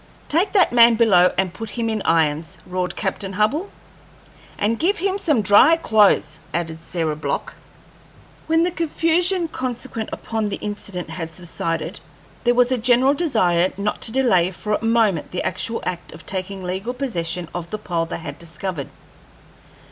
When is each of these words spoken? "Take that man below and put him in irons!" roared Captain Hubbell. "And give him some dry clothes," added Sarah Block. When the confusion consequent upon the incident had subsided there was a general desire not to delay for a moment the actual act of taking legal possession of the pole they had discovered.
"Take 0.27 0.53
that 0.53 0.73
man 0.73 0.95
below 0.95 1.31
and 1.37 1.53
put 1.53 1.69
him 1.69 1.87
in 1.87 2.01
irons!" 2.01 2.57
roared 2.65 2.95
Captain 2.95 3.33
Hubbell. 3.33 3.69
"And 4.57 4.79
give 4.79 4.97
him 4.97 5.19
some 5.19 5.43
dry 5.43 5.75
clothes," 5.75 6.39
added 6.55 6.81
Sarah 6.81 7.15
Block. 7.15 7.53
When 8.47 8.63
the 8.63 8.71
confusion 8.71 9.47
consequent 9.47 10.09
upon 10.11 10.49
the 10.49 10.55
incident 10.55 11.11
had 11.11 11.31
subsided 11.31 11.99
there 12.45 12.55
was 12.55 12.71
a 12.71 12.79
general 12.79 13.13
desire 13.13 13.71
not 13.77 14.01
to 14.01 14.11
delay 14.11 14.49
for 14.49 14.73
a 14.73 14.83
moment 14.83 15.29
the 15.29 15.43
actual 15.43 15.83
act 15.85 16.13
of 16.13 16.25
taking 16.25 16.63
legal 16.63 16.95
possession 16.95 17.47
of 17.53 17.69
the 17.69 17.77
pole 17.77 18.07
they 18.07 18.17
had 18.17 18.39
discovered. 18.39 18.89